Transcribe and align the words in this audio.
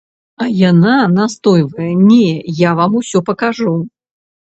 А 0.43 0.45
яна 0.69 0.93
настойвае, 1.17 1.89
не, 2.11 2.25
я 2.61 2.71
вам 2.79 2.95
усё 3.01 3.21
пакажу. 3.29 3.75